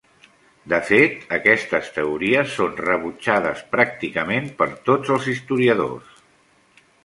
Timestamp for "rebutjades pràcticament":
2.87-4.51